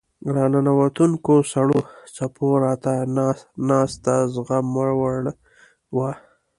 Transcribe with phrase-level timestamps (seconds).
[0.35, 1.79] راننوتونکو سړو
[2.15, 3.27] څپو راته نه
[3.67, 4.89] ناسته زغموړ
[5.95, 6.11] وه.